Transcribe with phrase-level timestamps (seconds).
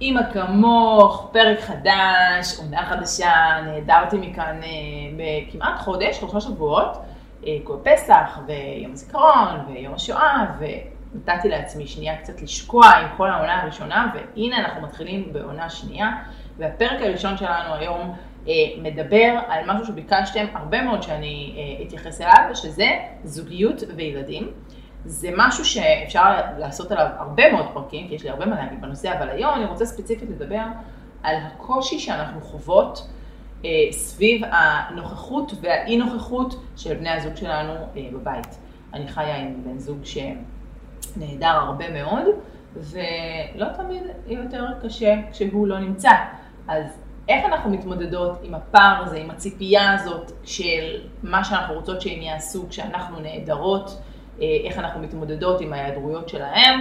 [0.00, 3.32] אימא כמוך, פרק חדש, עונה חדשה,
[3.66, 4.68] נעדרתי מכאן אה,
[5.16, 6.96] בכמעט חודש, שלושה שבועות,
[7.46, 13.62] אה, כל פסח ויום הזיכרון ויום השואה, ונתתי לעצמי שנייה קצת לשקוע עם כל העונה
[13.62, 16.10] הראשונה, והנה אנחנו מתחילים בעונה שנייה,
[16.58, 18.14] והפרק הראשון שלנו היום
[18.48, 22.88] אה, מדבר על משהו שביקשתם הרבה מאוד שאני אתייחס אליו, שזה
[23.24, 24.50] זוגיות וילדים.
[25.08, 29.18] זה משהו שאפשר לעשות עליו הרבה מאוד פרקים, כי יש לי הרבה מה להגיד בנושא,
[29.18, 30.62] אבל היום אני רוצה ספציפית לדבר
[31.22, 33.08] על הקושי שאנחנו חוות
[33.64, 38.58] אה, סביב הנוכחות והאי נוכחות של בני הזוג שלנו אה, בבית.
[38.94, 42.24] אני חיה עם בן זוג שנהדר הרבה מאוד,
[42.76, 46.10] ולא תמיד יותר קשה כשהוא לא נמצא.
[46.68, 46.84] אז
[47.28, 52.66] איך אנחנו מתמודדות עם הפער הזה, עם הציפייה הזאת של מה שאנחנו רוצות שהם יעשו
[52.68, 54.00] כשאנחנו נעדרות?
[54.40, 56.80] אה, איך אנחנו מתמודדות עם ההיעדרויות שלהם,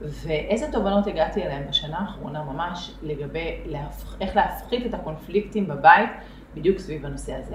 [0.00, 6.10] ואיזה תובנות הגעתי אליהן בשנה האחרונה ממש לגבי להפח, איך להפחית את הקונפליקטים בבית
[6.54, 7.54] בדיוק סביב הנושא הזה.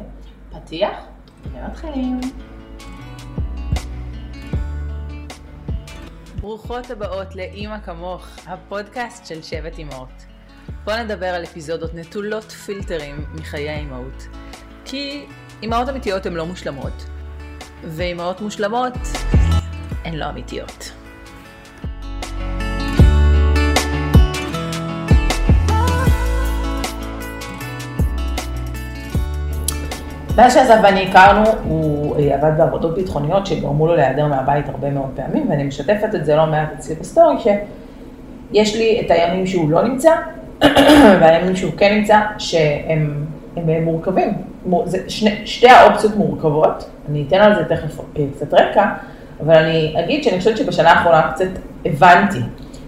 [0.52, 1.06] פתיח
[1.52, 2.20] ומתחילים.
[6.42, 10.26] ברוכות הבאות לאימא כמוך, הפודקאסט של שבט אימהות.
[10.84, 14.28] בואו נדבר על אפיזודות נטולות פילטרים מחיי האימהות.
[14.86, 15.26] כי
[15.62, 17.06] אימהות אמיתיות הן לא מושלמות,
[17.84, 18.94] ואימהות מושלמות
[20.06, 20.92] הן לא אמיתיות.
[30.38, 35.10] מאז שעזב ואני הכרנו, הוא אה, עבד בעבודות ביטחוניות שגרמו לו להיעדר מהבית הרבה מאוד
[35.16, 39.84] פעמים, ואני משתפת את זה לא מעט אצלי בסטורי, שיש לי את הימים שהוא לא
[39.84, 40.12] נמצא,
[41.22, 44.34] והימים שהוא כן נמצא, שהם הם מורכבים.
[44.86, 48.86] זה שני, שתי האופציות מורכבות, אני אתן על זה תכף אה, קצת רקע,
[49.46, 51.46] אבל אני אגיד שאני חושבת שבשנה האחרונה קצת
[51.86, 52.40] הבנתי,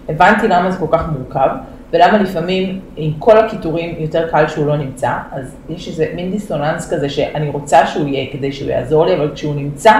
[0.08, 1.48] הבנתי למה זה כל כך מורכב,
[1.92, 6.92] ולמה לפעמים עם כל הקיטורים יותר קל שהוא לא נמצא, אז יש איזה מין דיסוננס
[6.92, 9.92] כזה שאני רוצה שהוא יהיה כדי שהוא יעזור לי, אבל כשהוא נמצא,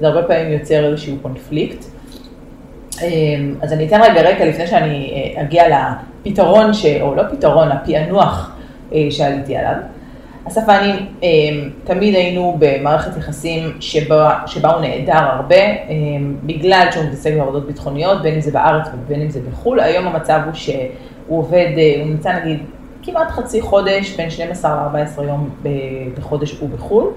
[0.00, 1.84] זה הרבה פעמים יוצר איזשהו קונפליקט.
[3.02, 5.64] אמ, אז אני אתן רגע רקע לפני שאני אה, אגיע
[6.26, 6.86] לפתרון, ש...
[7.00, 8.56] או לא פתרון, הפענוח
[8.92, 9.74] אה, שעליתי עליו.
[10.48, 10.92] אסף ואני
[11.22, 11.28] אה,
[11.84, 15.74] תמיד היינו במערכת יחסים שבה, הוא נעדר הרבה, אה,
[16.42, 19.80] בגלל שהוא מתעסק בעבודות ביטחוניות, בין אם זה בארץ ובין אם זה בחו"ל.
[19.80, 20.78] היום המצב הוא שהוא
[21.28, 22.58] עובד, אה, הוא נמצא נגיד
[23.02, 25.50] כמעט חצי חודש, בין 12 ל-14 יום
[26.16, 27.10] בחודש הוא בחו"ל.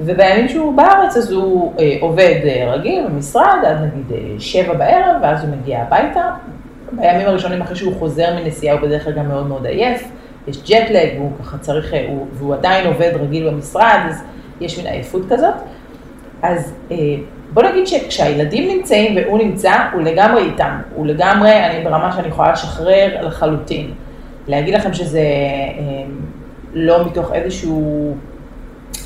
[0.00, 5.44] ובימים שהוא בארץ אז הוא אה, עובד אה, רגיל במשרד עד נגיד שבע בערב, ואז
[5.44, 6.30] הוא מגיע הביתה.
[6.92, 10.08] בימים הראשונים אחרי שהוא חוזר מנסיעה הוא בדרך כלל גם מאוד מאוד עייף.
[10.48, 14.22] יש ג'טלג, והוא ככה צריך, הוא, והוא עדיין עובד רגיל במשרד, אז
[14.60, 15.54] יש מין עייפות כזאת.
[16.42, 16.96] אז אה,
[17.52, 20.80] בוא נגיד שכשהילדים נמצאים והוא נמצא, הוא לגמרי איתם.
[20.94, 23.90] הוא לגמרי, אני ברמה שאני יכולה לשחרר לחלוטין.
[24.48, 26.04] להגיד לכם שזה אה,
[26.72, 28.14] לא מתוך איזשהו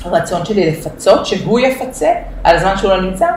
[0.05, 2.09] רצון שלי לפצות, שהוא יפצה
[2.43, 3.27] על הזמן שהוא לא נמצא,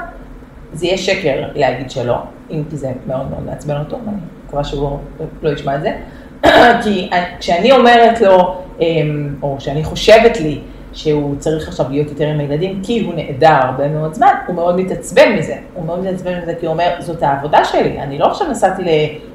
[0.72, 2.16] זה יהיה שקר להגיד שלא,
[2.50, 4.16] אם כי זה מאוד מאוד מעצבן אותו, ואני
[4.46, 4.98] מקווה שהוא
[5.42, 5.96] לא ישמע את זה.
[6.82, 7.10] כי
[7.40, 10.58] כשאני אומרת לו, אמ, או שאני חושבת לי
[10.92, 14.80] שהוא צריך עכשיו להיות יותר עם הילדים, כי הוא נעדר הרבה מאוד זמן, הוא מאוד
[14.80, 15.56] מתעצבן מזה.
[15.74, 18.82] הוא מאוד מתעצבן מזה כי הוא אומר, זאת העבודה שלי, אני לא עכשיו נסעתי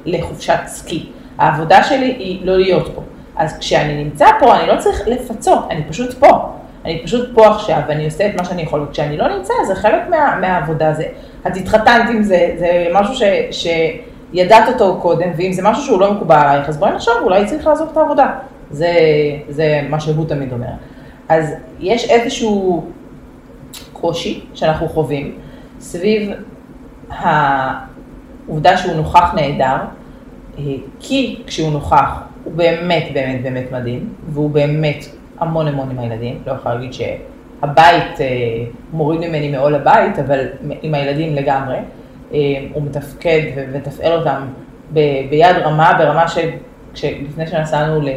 [0.06, 1.06] לחופשת סקי.
[1.38, 3.01] העבודה שלי היא לא להיות פה.
[3.35, 6.28] אז כשאני נמצא פה, אני לא צריך לפצות, אני פשוט פה.
[6.85, 10.01] אני פשוט פה עכשיו, ואני עושה את מה שאני יכול, וכשאני לא נמצא, זה חלק
[10.09, 10.94] מה, מהעבודה.
[10.94, 11.03] זה,
[11.47, 13.23] את התחתנת עם זה, זה משהו ש...
[13.51, 13.67] ש
[14.33, 17.67] ידעת אותו קודם, ואם זה משהו שהוא לא מקובל עלייך, אז בואי נחשוב, אולי צריך
[17.67, 18.33] לעזוב את העבודה.
[18.71, 18.93] זה,
[19.49, 20.71] זה מה שהוא תמיד אומר.
[21.29, 22.85] אז יש איזשהו
[23.93, 25.35] קושי שאנחנו חווים
[25.79, 26.29] סביב
[27.09, 29.75] העובדה שהוא נוכח נהדר,
[30.57, 30.63] אה,
[30.99, 35.05] כי כשהוא נוכח הוא באמת באמת באמת מדהים, והוא באמת
[35.39, 38.25] המון המון עם הילדים, לא יכולה להגיד שהבית אה,
[38.93, 40.45] מוריד ממני מעול הבית, אבל
[40.81, 41.77] עם הילדים לגמרי.
[42.33, 42.39] אה,
[42.73, 44.47] הוא מתפקד ומתפעל אותם
[44.93, 46.25] ב- ביד רמה, ברמה
[46.93, 48.09] שלפני שנסענו, ל...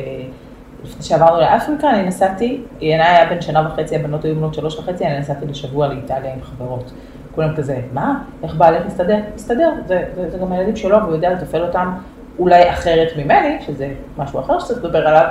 [0.84, 5.06] לפני שעברנו לאפריקה, אני נסעתי, ינאי היה בן שנה וחצי, הבנות היו בנות שלוש וחצי,
[5.06, 6.93] אני נסעתי לשבוע לאיטליה עם חברות.
[7.34, 8.22] כולם כזה, מה?
[8.43, 9.16] איך בעלך מסתדר?
[9.34, 11.93] מסתדר, זה, זה, גם הילדים שלו, והוא יודע לתפעל אותם
[12.38, 13.88] אולי אחרת ממני, שזה
[14.19, 15.26] משהו אחר שצריך לדבר עליו,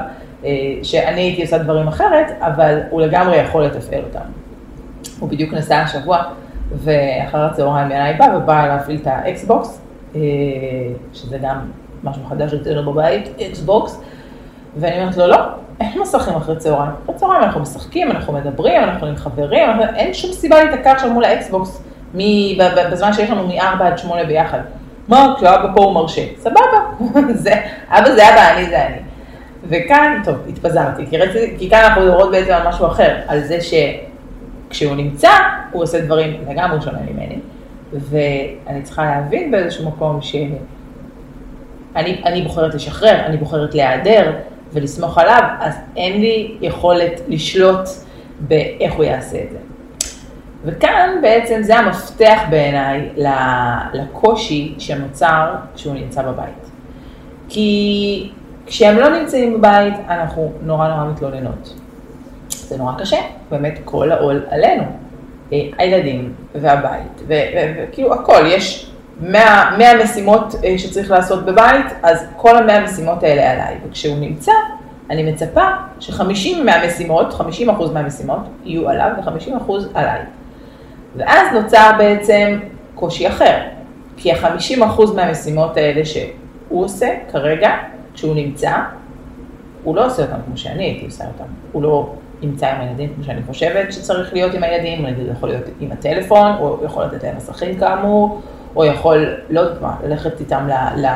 [0.45, 0.50] אה,
[0.83, 4.25] שאני הייתי עושה דברים אחרת, אבל הוא לגמרי יכול לתפעל אותם.
[5.19, 6.24] הוא בדיוק נסע השבוע
[6.78, 9.81] ואחר הצהריים ינאי בא ובא להפעיל את ה Xbox,
[10.16, 10.22] אה,
[11.14, 11.58] שזה גם
[12.04, 14.01] משהו חדש אצלנו בבית, Xbox,
[14.78, 15.38] ואני אומרת לו, לא,
[15.81, 16.92] אין מסכים אחרי צהריים.
[17.04, 21.24] אחרי צהריים אנחנו משחקים, אנחנו מדברים, אנחנו עם חברים, אין שום סיבה להתעקע עכשיו מול
[21.24, 21.83] ה Xbox
[22.92, 24.60] בזמן שיש לנו מ-4 עד 8 ביחד.
[25.08, 26.22] מה, כשאבא פה הוא מרשה.
[26.38, 26.60] סבבה,
[27.34, 27.54] זה,
[27.90, 28.98] אבא זה אבא, אני זה אני.
[29.64, 33.62] וכאן, טוב, התפזרתי, כי, רציתי, כי כאן אנחנו מדברות בעצם על משהו אחר, על זה
[34.74, 35.30] שכשהוא נמצא,
[35.72, 37.40] הוא עושה דברים לגמרי שונה ממני,
[37.94, 40.56] ואני צריכה להבין באיזשהו מקום שאני
[42.25, 44.31] אני בוחרת לשחרר, אני בוחרת להיעדר
[44.74, 47.90] ולסמוך עליו, אז אין לי יכולת לשלוט
[48.40, 49.58] באיך הוא יעשה את זה.
[50.66, 53.10] וכאן בעצם זה המפתח בעיניי
[53.94, 56.70] לקושי שנוצר כשהוא נמצא בבית.
[57.50, 58.30] כי
[58.66, 61.82] כשהם לא נמצאים בבית, אנחנו נורא נורא מתלוננות.
[62.69, 63.18] זה נורא קשה,
[63.50, 64.83] באמת כל העול עלינו.
[65.54, 72.57] אה, הילדים והבית, וכאילו הכל, יש 100, 100 משימות אה, שצריך לעשות בבית, אז כל
[72.57, 73.77] המאה משימות האלה עליי.
[73.88, 74.51] וכשהוא נמצא,
[75.10, 75.68] אני מצפה
[76.00, 80.21] ש-50 מהמשימות, 50 אחוז מהמשימות, יהיו עליו ו-50 אחוז עליי.
[81.15, 82.60] ואז נוצר בעצם
[82.95, 83.57] קושי אחר,
[84.18, 87.69] כי ה-50 אחוז מהמשימות האלה שהוא עושה כרגע,
[88.13, 88.71] כשהוא נמצא,
[89.83, 91.51] הוא לא עושה אותם כמו שאני הייתי עושה אותם.
[91.71, 92.13] הוא לא
[92.44, 96.51] נמצא עם הילדים כמו שאני חושבת שצריך להיות עם הילדים, נגיד יכול להיות עם הטלפון,
[96.60, 98.42] או יכול לתת להם מסכים כאמור,
[98.75, 101.07] או יכול, לא יודעת מה, ללכת איתם ל, ל,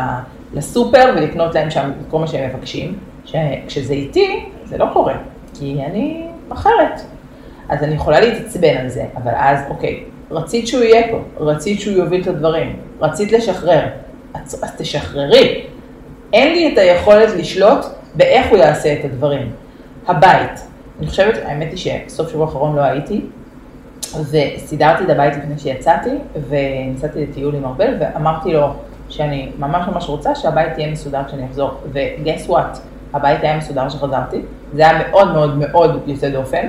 [0.54, 2.98] לסופר ולקנות להם שם את כל מה שהם מבקשים.
[3.68, 5.14] כשזה איתי, זה לא קורה,
[5.54, 7.02] כי אני אחרת.
[7.70, 11.94] אז אני יכולה להתעצבן על זה, אבל אז, אוקיי, רצית שהוא יהיה פה, רצית שהוא
[11.94, 13.82] יוביל את הדברים, רצית לשחרר,
[14.34, 15.64] אז, אז תשחררי.
[16.34, 17.86] אין לי את היכולת לשלוט
[18.16, 19.52] באיך הוא יעשה את הדברים.
[20.08, 20.67] הבית,
[21.00, 23.22] אני חושבת, האמת היא שסוף שבוע האחרון לא הייתי,
[24.32, 26.10] וסידרתי את הבית לפני שיצאתי,
[26.50, 28.68] ונסעתי לטיול עם ארבל, ואמרתי לו
[29.10, 32.78] שאני ממש ממש רוצה שהבית יהיה מסודר כשאני אחזור, ו-guess what,
[33.14, 34.42] הבית היה מסודר כשחזרתי,
[34.74, 36.68] זה היה מאוד מאוד מאוד יוצא דופן.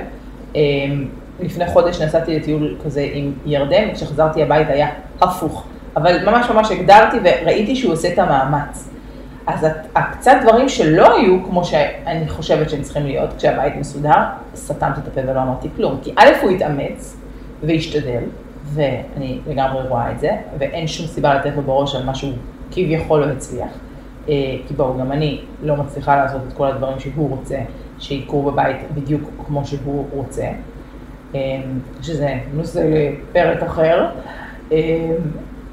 [0.55, 1.07] אמ,
[1.39, 4.87] לפני חודש נסעתי לטיול כזה עם ירדן, וכשחזרתי הבית היה
[5.21, 5.65] הפוך.
[5.95, 8.89] אבל ממש ממש הגדרתי וראיתי שהוא עושה את המאמץ.
[9.47, 14.23] אז הקצת דברים שלא היו כמו שאני חושבת שהם צריכים להיות כשהבית מסודר,
[14.55, 15.99] סתמתי את הפה ולא אמרתי כלום.
[16.03, 17.17] כי א', הוא התאמץ
[17.63, 18.23] והשתדל,
[18.73, 22.29] ואני לגמרי רואה את זה, ואין שום סיבה לתת לו בראש על משהו
[22.71, 23.69] כביכול לא הצליח.
[24.29, 24.33] אה,
[24.67, 27.57] כי בואו, גם אני לא מצליחה לעשות את כל הדברים שהוא רוצה
[27.99, 30.45] שיקרו בבית בדיוק כמו שהוא רוצה,
[31.35, 31.39] אה,
[32.01, 34.09] שזה נושא לפרק אחר.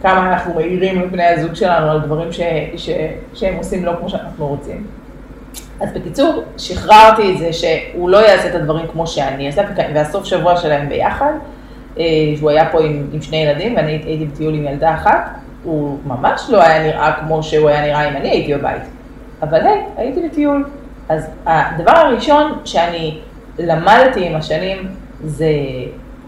[0.07, 2.41] אה, כמה אנחנו מעירים לבני הזוג שלנו על דברים ש,
[2.77, 2.91] ש,
[3.35, 4.87] שהם עושים לא כמו שאנחנו רוצים.
[5.81, 9.63] אז בקיצור, שחררתי את זה שהוא לא יעשה את הדברים כמו שאני אעשה,
[9.95, 11.33] והסוף שבוע שלהם ביחד,
[12.37, 15.31] שהוא היה פה עם, עם שני ילדים ואני הייתי בטיול עם ילדה אחת,
[15.65, 18.83] הוא ממש לא היה נראה כמו שהוא היה נראה אם אני הייתי בבית.
[19.43, 20.65] אבל היי, הייתי בטיול.
[21.09, 23.19] אז הדבר הראשון שאני
[23.59, 24.89] למדתי עם השנים
[25.25, 25.51] זה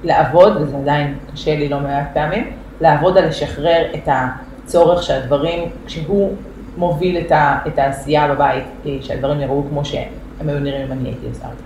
[0.04, 6.36] לעבוד, וזה עדיין קשה לי לא מעט פעמים, לעבוד על לשחרר את הצורך שהדברים, כשהוא
[6.76, 10.08] מוביל את, ה, את העשייה בבית, אה, שהדברים יראו כמו שהם
[10.48, 11.62] היו נראים אם אני הייתי עושה אותם.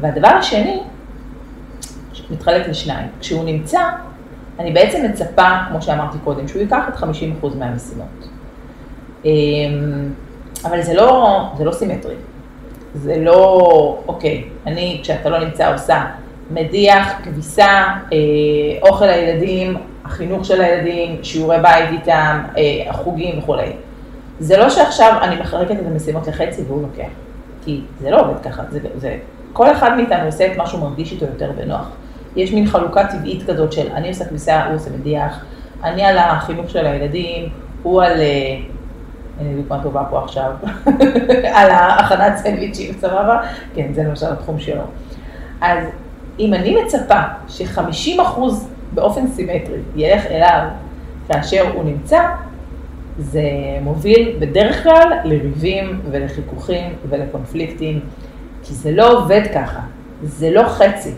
[0.00, 0.80] והדבר השני,
[2.30, 3.80] מתחלק לשניים, כשהוא נמצא,
[4.58, 7.04] אני בעצם מצפה, כמו שאמרתי קודם, שהוא ייקח את 50%
[7.58, 8.28] מהמשימות.
[9.24, 9.30] אמ,
[10.64, 12.14] אבל זה לא, זה לא סימטרי.
[12.94, 16.04] זה לא, אוקיי, אני, כשאתה לא נמצא, עושה
[16.50, 19.76] מדיח, כביסה, אה, אוכל לילדים,
[20.08, 23.72] החינוך של הילדים, שיעורי בית איתם, אה, החוגים וכולי.
[24.40, 27.10] זה לא שעכשיו אני מחלקת את המשימות לחצי והוא לוקח,
[27.64, 29.16] כי זה לא עובד ככה, זה, זה,
[29.52, 31.90] כל אחד מאיתנו עושה את מה שהוא מרגיש איתו יותר בנוח.
[32.36, 35.44] יש מין חלוקה טבעית כזאת של אני עושה כביסה, הוא עושה מדיח,
[35.84, 37.48] אני על החינוך של הילדים,
[37.82, 38.56] הוא על, אה,
[39.40, 40.50] אין לי דוגמה טובה פה עכשיו,
[41.56, 43.40] על ההכנת סנדוויצ'ים, סבבה?
[43.74, 44.82] כן, זה למשל התחום שלו.
[45.60, 45.84] אז
[46.38, 48.20] אם אני מצפה ש-50%
[48.94, 50.68] באופן סימטרי ילך אליו
[51.28, 52.20] כאשר הוא נמצא,
[53.18, 53.42] זה
[53.82, 58.00] מוביל בדרך כלל לריבים ולחיכוכים ולקונפליקטים,
[58.62, 59.80] כי זה לא עובד ככה,
[60.22, 61.12] זה לא חצי.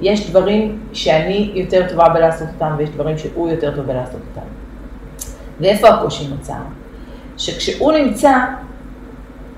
[0.00, 4.46] יש דברים שאני יותר טובה בלעשות אותם, ויש דברים שהוא יותר טוב בלעשות אותם.
[5.60, 6.60] ואיפה הקושי נוצר?
[7.36, 8.32] שכשהוא נמצא,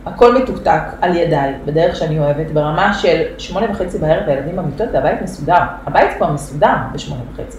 [0.06, 5.22] הכל מתוקתק על ידיי, בדרך שאני אוהבת, ברמה של שמונה וחצי בערב הילדים במיטות והבית
[5.22, 5.60] מסודר.
[5.86, 7.58] הבית כבר מסודר בשמונה וחצי.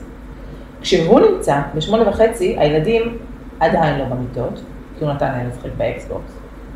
[0.81, 3.17] כשהוא נמצא, בשמונה וחצי, הילדים
[3.59, 4.61] עדיין לא במיטות,
[4.99, 6.31] כי הוא נתן להם לשחק ב Xbox,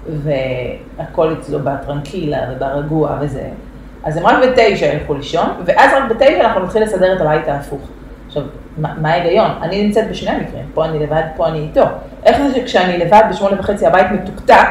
[0.07, 3.49] והכל אצלו ב tranquila וברגוע וזה.
[4.03, 7.81] אז הם רק בתשע ילכו לישון, ואז רק בתשע אנחנו נתחיל לסדר את הבית ההפוך.
[8.27, 8.43] עכשיו,
[8.77, 9.51] מה ההיגיון?
[9.61, 11.83] אני נמצאת בשני המקרים, פה אני לבד, פה אני איתו.
[12.23, 14.67] איך זה שכשאני לבד בשמונה וחצי הבית מתוקתק,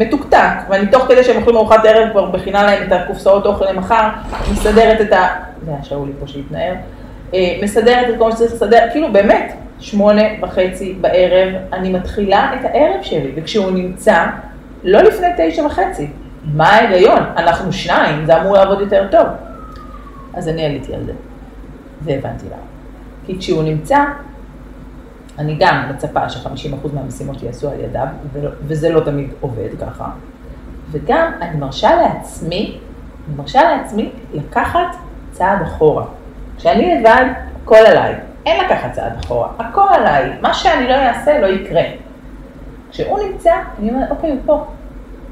[0.00, 4.08] מתוקתק, ואני תוך כדי שהם אוכלים ארוחת ערב כבר מכינה להם את הקופסאות אוכל למחר,
[4.52, 5.28] מסדרת את ה...
[5.64, 6.74] זה היה שאולי פה שהתנער,
[7.34, 12.64] אה, מסדרת את כל מה שצריך לסדר, כאילו באמת, שמונה וחצי בערב, אני מתחילה את
[12.64, 14.24] הערב שלי, וכשהוא נמצא,
[14.84, 16.08] לא לפני תשע וחצי.
[16.44, 17.22] מה ההיגיון?
[17.36, 19.26] אנחנו שניים, זה אמור לעבוד יותר טוב.
[20.34, 21.12] אז אני עליתי על זה,
[22.02, 22.56] והבנתי למה.
[23.26, 23.98] כי כשהוא נמצא,
[25.40, 28.06] אני גם מצפה ש-50% מהמשימות יעשו על ידיו,
[28.62, 30.10] וזה לא תמיד עובד ככה.
[30.90, 32.78] וגם אני מרשה לעצמי,
[33.28, 34.96] אני מרשה לעצמי לקחת
[35.32, 36.04] צעד אחורה.
[36.56, 37.24] כשאני לבד,
[37.62, 38.14] הכל עליי.
[38.46, 40.32] אין לקחת צעד אחורה, הכל עליי.
[40.40, 41.82] מה שאני לא אעשה לא יקרה.
[42.90, 44.64] כשהוא נמצא, אני אומרת, אוקיי, הוא פה.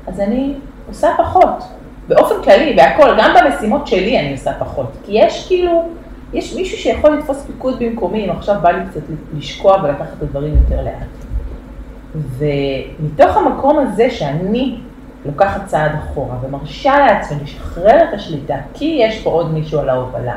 [0.06, 0.54] אז אני
[0.88, 1.64] עושה פחות.
[2.08, 4.92] באופן כללי, בהכל, גם במשימות שלי אני עושה פחות.
[5.04, 5.88] כי יש כאילו,
[6.32, 9.00] יש מישהו שיכול לתפוס פיקוד במקומי, אם עכשיו בא לי קצת
[9.36, 11.08] לשקוע ולקחת את הדברים יותר לאט.
[12.38, 14.78] ומתוך המקום הזה שאני
[15.26, 20.36] לוקחת צעד אחורה ומרשה לעצמי לשחרר את השליטה, כי יש פה עוד מישהו על ההובלה,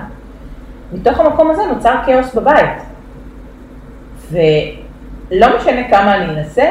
[0.93, 2.81] מתוך המקום הזה נוצר כאוס בבית.
[4.31, 6.69] ולא משנה כמה אני אנסה,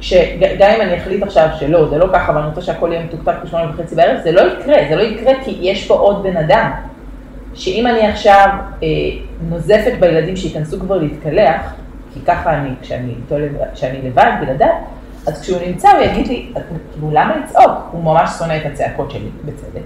[0.00, 3.34] שגם אם אני אחליט עכשיו שלא, זה לא ככה, אבל אני רוצה שהכל יהיה מתוקתק
[3.44, 6.70] בשמונה וחצי בערב, זה לא יקרה, זה לא יקרה כי יש פה עוד בן אדם.
[7.54, 8.48] שאם אני עכשיו
[8.82, 8.88] אה,
[9.48, 11.74] נוזפת בילדים שייכנסו כבר להתקלח,
[12.14, 13.14] כי ככה אני, כשאני,
[13.74, 14.74] כשאני לבד, בלעדיו,
[15.26, 16.52] אז כשהוא נמצא הוא יגיד לי,
[16.92, 17.70] כאילו למה לצעוק?
[17.92, 19.82] הוא ממש שונא את הצעקות שלי, בצדק.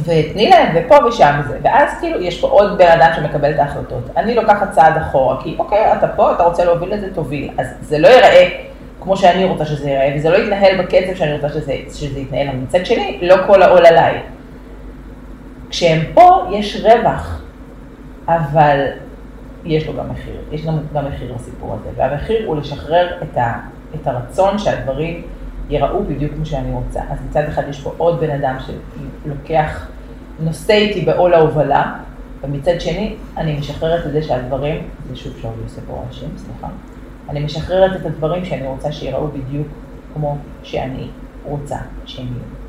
[0.00, 4.10] ותני להם, ופה ושם וזה, ואז כאילו יש פה עוד בן אדם שמקבל את ההחלטות.
[4.16, 7.50] אני לוקחת צעד אחורה, כי אוקיי, אתה פה, אתה רוצה להוביל את זה, תוביל.
[7.58, 8.48] אז זה לא ייראה
[9.00, 12.46] כמו שאני רוצה שזה ייראה, וזה לא יתנהל בקצב שאני רוצה שזה, שזה יתנהל.
[12.56, 14.20] מצד שני, לא כל העול עליי.
[15.74, 17.42] כשהם פה, יש רווח,
[18.28, 18.86] אבל
[19.64, 23.60] יש לו גם מחיר, יש גם, גם מחיר לסיפור הזה, והמחיר הוא לשחרר את, ה,
[23.94, 25.22] את הרצון שהדברים
[25.70, 27.00] ייראו בדיוק כמו שאני רוצה.
[27.10, 28.56] אז מצד אחד יש פה עוד בן אדם
[29.24, 29.86] שלוקח,
[30.40, 31.94] נושא איתי בעול ההובלה,
[32.42, 36.68] ומצד שני, אני משחררת את זה שהדברים, זה שוב שאולי עושה פה רעשים, סליחה,
[37.28, 39.68] אני משחררת את הדברים שאני רוצה שיראו בדיוק
[40.14, 41.08] כמו שאני
[41.44, 41.76] רוצה
[42.06, 42.63] שהם יהיו.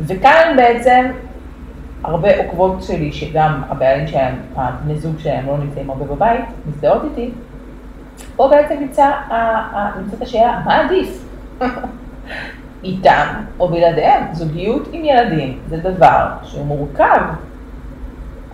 [0.00, 1.10] וכאן בעצם
[2.04, 7.30] הרבה עוקבות שלי, שגם הבעלים שלהם, הבני זוג שלהם לא נמצאים הרבה בבית, מזדהות איתי,
[8.36, 9.10] פה בעצם נמצא,
[10.00, 11.24] נמצאת השאלה, מה עדיף?
[12.84, 13.26] איתם
[13.60, 14.24] או בלעדיהם?
[14.32, 17.20] זוגיות עם ילדים זה דבר שהוא מורכב.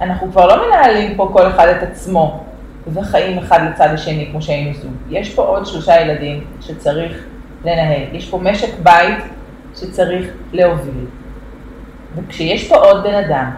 [0.01, 2.45] אנחנו כבר לא מנהלים פה כל אחד את עצמו
[2.93, 4.93] וחיים אחד לצד השני כמו שהיינו זוג.
[5.11, 7.25] יש פה עוד שלושה ילדים שצריך
[7.65, 8.03] לנהל.
[8.13, 9.19] יש פה משק בית
[9.75, 11.07] שצריך להוביל.
[12.27, 13.51] וכשיש פה עוד בן אדם,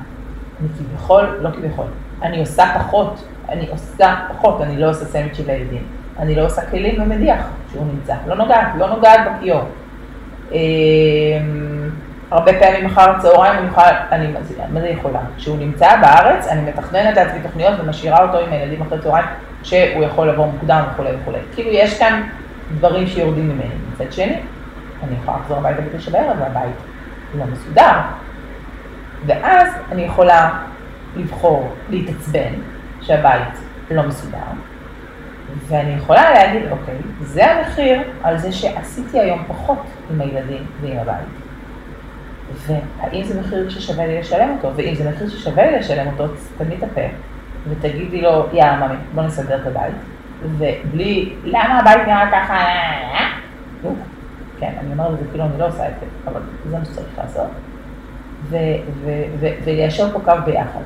[0.60, 1.86] אני כביכול, לא כביכול,
[2.22, 5.82] אני עושה פחות, אני עושה פחות, אני לא עושה סנדוויץ' של הילדים.
[6.18, 9.62] אני לא עושה כלים ומדיח כשהוא נמצא, לא נוגעת, לא נוגעת בכיור.
[10.52, 11.90] אמ,
[12.30, 14.26] הרבה פעמים אחר הצהריים אני יכולה, אני,
[14.72, 15.20] מה זה יכולה?
[15.36, 19.26] כשהוא נמצא בארץ, אני מתכננת לעצמי תוכניות ומשאירה אותו עם הילדים אחרי צהריים,
[19.62, 21.38] שהוא יכול לבוא מוקדם וכולי וכולי.
[21.54, 22.22] כאילו יש כאן
[22.78, 23.74] דברים שיורדים ממני.
[23.92, 24.40] מצד שני,
[25.02, 26.76] אני יכולה לחזור הביתה בתשע בערב והבית
[27.38, 27.92] לא מסודר.
[29.26, 30.50] ואז אני יכולה
[31.16, 32.52] לבחור להתעצבן
[33.00, 33.58] שהבית
[33.90, 34.38] לא מסודר,
[35.66, 41.26] ואני יכולה להגיד, אוקיי, זה המחיר על זה שעשיתי היום פחות עם הילדים ועם הבית.
[42.66, 44.76] והאם זה מחיר ששווה לי לשלם אותו?
[44.76, 47.00] ואם זה מחיר ששווה לי לשלם אותו, תסתמי את הפה
[47.68, 49.94] ותגידי לו, יאללה ממי, בוא נסדר את הבית.
[50.42, 52.56] ובלי, למה הבית נראה ככה?
[54.60, 57.18] כן, אני אומרת את זה כאילו אני לא עושה את זה, אבל זה מה שצריך
[57.18, 57.46] לעשות.
[59.64, 60.80] וליישר פה קו ביחד.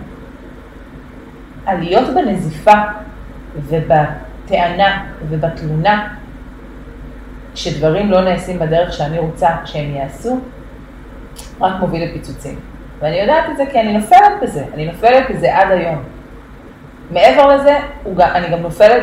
[1.66, 2.72] עליות בנזיפה
[3.56, 3.94] וב...
[4.44, 6.14] בטענה ובתלונה
[7.54, 10.38] שדברים לא נעשים בדרך שאני רוצה שהם יעשו,
[11.60, 12.58] רק מוביל לפיצוצים.
[12.98, 16.02] ואני יודעת את זה כי אני נופלת בזה, אני נופלת בזה עד היום.
[17.10, 17.78] מעבר לזה,
[18.18, 19.02] אני גם נופלת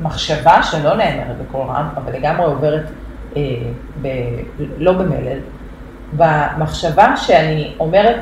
[0.00, 2.84] במחשבה שלא נאמרת בקול רם, אבל לגמרי עוברת
[3.36, 3.42] אה,
[4.02, 4.08] ב,
[4.78, 5.38] לא במלל,
[6.16, 8.20] במחשבה שאני אומרת,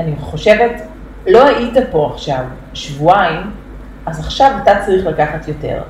[0.00, 0.82] אני חושבת,
[1.26, 3.50] לא היית פה עכשיו שבועיים,
[4.06, 5.82] אז עכשיו אתה צריך לקחת יותר.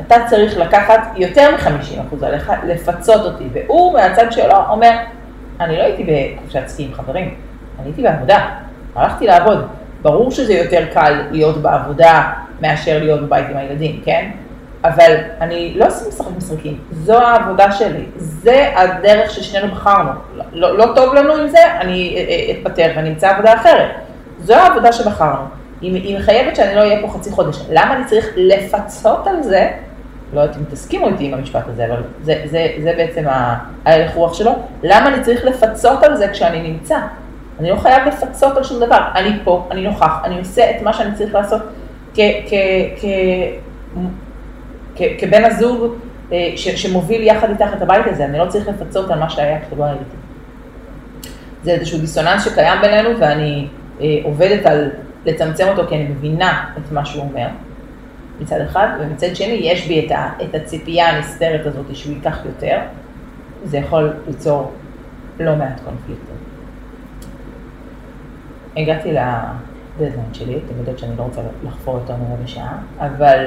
[0.00, 3.44] אתה צריך לקחת יותר מ-50% עליך, לפצות אותי.
[3.52, 4.90] והוא מהצד שלו אומר,
[5.60, 7.34] אני לא הייתי בחופשת סקי עם חברים,
[7.78, 8.48] אני הייתי בעבודה,
[8.94, 9.66] הלכתי לעבוד.
[10.02, 14.30] ברור שזה יותר קל להיות בעבודה מאשר להיות בבית עם הילדים, כן?
[14.84, 20.10] אבל אני לא עושה משחק משחקים, זו העבודה שלי, זה הדרך ששנינו בחרנו.
[20.52, 23.90] לא, לא טוב לנו עם זה, אני אה, אה, אתפטר ואני אמצא עבודה אחרת.
[24.40, 25.44] זו העבודה שבחרנו.
[25.80, 27.56] היא, מחייבת שאני לא אהיה פה חצי חודש.
[27.70, 29.70] למה אני צריך לפצות על זה?
[30.32, 33.24] לא יודעת אם תסכימו איתי עם המשפט הזה, אבל זה, זה, זה בעצם
[33.84, 34.52] ההלך רוח שלו.
[34.82, 36.96] למה אני צריך לפצות על זה כשאני נמצא?
[37.60, 40.92] אני לא חייב לפצות על שום דבר, אני פה, אני נוכח, אני עושה את מה
[40.92, 41.62] שאני צריך לעשות
[44.96, 45.94] כבן הזוג
[46.32, 49.84] אה, שמוביל יחד איתך את הבית הזה, אני לא צריך לפצות על מה שהיה כשלא
[49.84, 50.04] הייתי.
[51.64, 53.66] זה איזשהו דיסוננס שקיים בינינו ואני
[54.00, 54.90] אה, עובדת על
[55.26, 57.46] לצמצם אותו כי אני מבינה את מה שהוא אומר,
[58.40, 62.78] מצד אחד, ומצד שני יש בי את, ה, את הציפייה הנסתרת הזאת שהוא ייקח יותר,
[63.64, 64.72] זה יכול ליצור
[65.40, 66.36] לא מעט קונפליקטים.
[68.76, 73.46] הגעתי לדדליין שלי, אתם יודעות שאני לא רוצה לחפור יותר מרבע שעה, אבל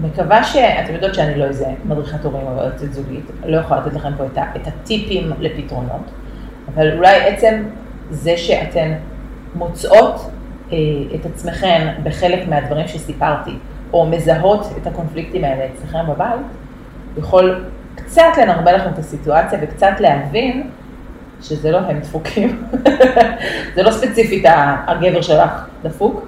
[0.00, 4.12] מקווה שאתם יודעות שאני לא איזה מדריכת הורים או יועצת זוגית, לא יכולה לתת לכם
[4.16, 6.10] פה את, ה, את הטיפים לפתרונות,
[6.74, 7.62] אבל אולי עצם
[8.10, 8.92] זה שאתן
[9.54, 10.30] מוצאות
[10.72, 10.76] אה,
[11.14, 13.54] את עצמכן בחלק מהדברים שסיפרתי,
[13.92, 16.46] או מזהות את הקונפליקטים האלה אצלכם בבית,
[17.18, 20.70] יכול קצת לנרמל לכם את הסיטואציה וקצת להבין
[21.42, 22.62] שזה לא הם דפוקים,
[23.74, 24.44] זה לא ספציפית
[24.86, 25.50] הגבר שלך
[25.82, 26.26] דפוק,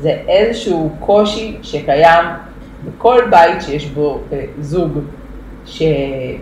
[0.00, 2.24] זה איזשהו קושי שקיים
[2.84, 4.98] בכל בית שיש בו אה, זוג
[5.66, 5.82] ש,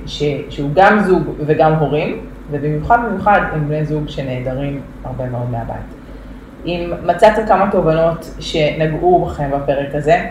[0.07, 5.99] ש, שהוא גם זוג וגם הורים, ובמיוחד במיוחד הם בני זוג שנעדרים הרבה מאוד מהבית.
[6.67, 10.27] אם מצאתם כמה תובנות שנגעו בכם בפרק הזה,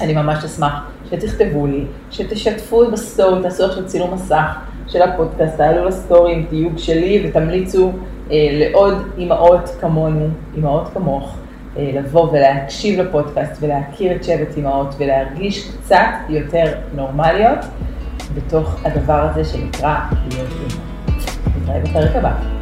[0.00, 6.34] אני ממש אשמח שתכתבו לי, שתשתפו בסטורי, תעשו עכשיו צילום מסך של הפודקאסט, תעלו לסטורי
[6.34, 7.92] עם תיוג שלי ותמליצו
[8.30, 11.36] אה, לעוד אימהות כמונו, אימהות כמוך,
[11.78, 17.58] לבוא ולהקשיב לפודקאסט ולהכיר את שבט אימהות ולהרגיש קצת יותר נורמליות
[18.34, 19.96] בתוך הדבר הזה שנקרא
[20.30, 20.82] להיות אימא.
[21.62, 22.57] נתראה בפרק הבא.